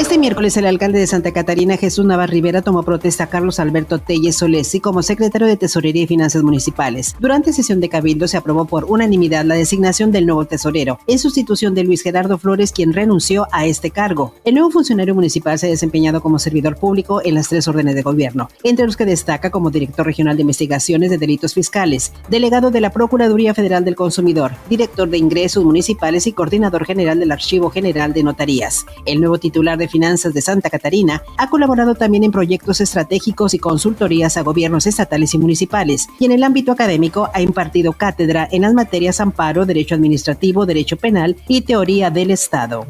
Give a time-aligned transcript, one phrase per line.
[0.00, 3.98] Este miércoles el alcalde de Santa Catarina, Jesús Navarro Rivera, tomó protesta a Carlos Alberto
[3.98, 7.14] Telles Solesi como secretario de Tesorería y Finanzas Municipales.
[7.20, 11.74] Durante sesión de cabildo se aprobó por unanimidad la designación del nuevo tesorero, en sustitución
[11.74, 14.32] de Luis Gerardo Flores, quien renunció a este cargo.
[14.46, 18.00] El nuevo funcionario municipal se ha desempeñado como servidor público en las tres órdenes de
[18.00, 22.80] gobierno, entre los que destaca como director regional de investigaciones de delitos fiscales, delegado de
[22.80, 28.14] la Procuraduría Federal del Consumidor, director de ingresos municipales y coordinador general del Archivo General
[28.14, 28.86] de Notarías.
[29.04, 33.58] El nuevo titular de Finanzas de Santa Catarina, ha colaborado también en proyectos estratégicos y
[33.58, 38.62] consultorías a gobiernos estatales y municipales, y en el ámbito académico ha impartido cátedra en
[38.62, 42.86] las materias amparo, derecho administrativo, derecho penal y teoría del Estado.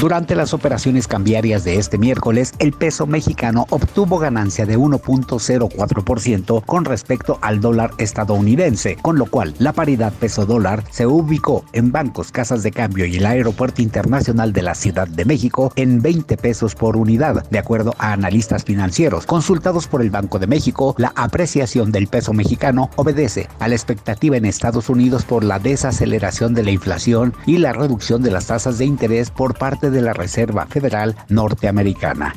[0.00, 6.84] Durante las operaciones cambiarias de este miércoles, el peso mexicano obtuvo ganancia de 1.04% con
[6.84, 12.62] respecto al dólar estadounidense, con lo cual la paridad peso-dólar se ubicó en bancos, casas
[12.62, 16.96] de cambio y el Aeropuerto Internacional de la Ciudad de México en 20 pesos por
[16.96, 20.94] unidad, de acuerdo a analistas financieros consultados por el Banco de México.
[20.96, 26.54] La apreciación del peso mexicano obedece a la expectativa en Estados Unidos por la desaceleración
[26.54, 30.12] de la inflación y la reducción de las tasas de interés por parte de la
[30.12, 32.34] Reserva Federal Norteamericana.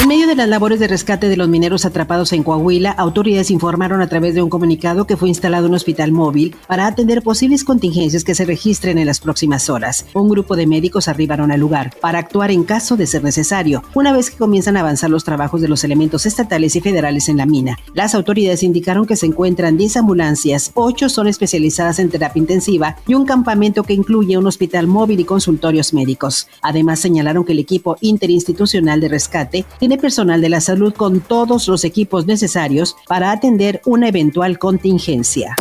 [0.00, 4.02] En medio de las labores de rescate de los mineros atrapados en Coahuila, autoridades informaron
[4.02, 8.24] a través de un comunicado que fue instalado un hospital móvil para atender posibles contingencias
[8.24, 10.04] que se registren en las próximas horas.
[10.12, 14.12] Un grupo de médicos arribaron al lugar para actuar en caso de ser necesario, una
[14.12, 17.46] vez que comienzan a avanzar los trabajos de los elementos estatales y federales en la
[17.46, 17.78] mina.
[17.94, 23.14] Las autoridades indicaron que se encuentran 10 ambulancias, 8 son especializadas en terapia intensiva y
[23.14, 26.48] un campamento que incluye un hospital móvil y consultorios médicos.
[26.60, 31.68] Además, señalaron que el equipo interinstitucional de rescate tiene personal de la salud con todos
[31.68, 35.56] los equipos necesarios para atender una eventual contingencia.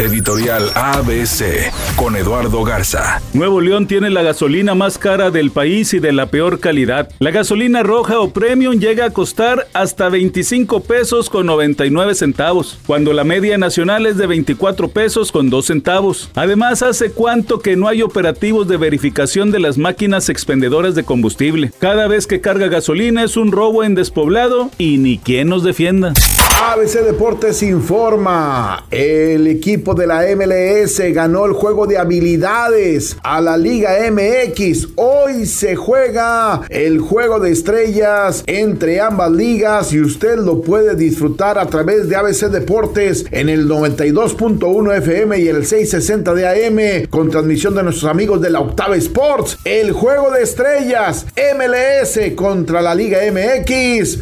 [0.00, 3.20] Editorial ABC con Eduardo Garza.
[3.34, 7.10] Nuevo León tiene la gasolina más cara del país y de la peor calidad.
[7.18, 13.12] La gasolina roja o premium llega a costar hasta 25 pesos con 99 centavos, cuando
[13.12, 16.30] la media nacional es de 24 pesos con 2 centavos.
[16.34, 21.72] Además, hace cuánto que no hay operativos de verificación de las máquinas expendedoras de combustible.
[21.78, 26.14] Cada vez que carga gasolina es un robo en despoblado y ni quien nos defienda.
[26.62, 33.56] ABC Deportes informa, el equipo de la MLS ganó el juego de habilidades a la
[33.56, 34.88] Liga MX.
[34.96, 41.58] Hoy se juega el juego de estrellas entre ambas ligas y usted lo puede disfrutar
[41.58, 47.30] a través de ABC Deportes en el 92.1 FM y el 660 de AM con
[47.30, 49.56] transmisión de nuestros amigos de la Octava Sports.
[49.64, 51.24] El juego de estrellas
[51.56, 53.20] MLS contra la Liga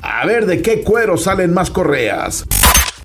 [0.02, 2.46] A ver de qué cuero salen más correas.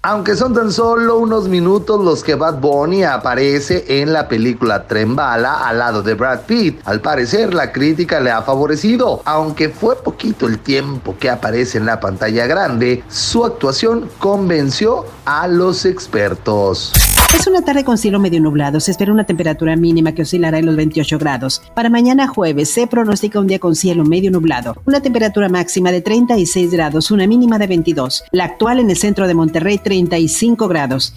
[0.01, 5.67] Aunque son tan solo unos minutos los que Bad Bunny aparece en la película Trembala
[5.67, 9.22] al lado de Brad Pitt, al parecer la crítica le ha favorecido.
[9.25, 15.50] Aunque fue poquito el tiempo que aparece en la pantalla grande, su actuación convenció a
[15.50, 16.94] los expertos.
[17.33, 18.79] Es una tarde con cielo medio nublado.
[18.79, 21.61] Se espera una temperatura mínima que oscilará en los 28 grados.
[21.75, 24.75] Para mañana jueves se pronostica un día con cielo medio nublado.
[24.85, 28.23] Una temperatura máxima de 36 grados, una mínima de 22.
[28.31, 31.13] La actual en el centro de Monterrey, 35 grados.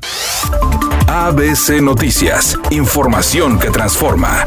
[1.08, 2.58] ABC Noticias.
[2.70, 4.44] Información que transforma.